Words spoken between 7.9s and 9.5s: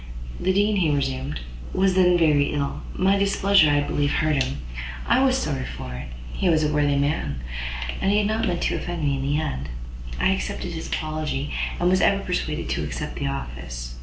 and had not meant to offend me; in the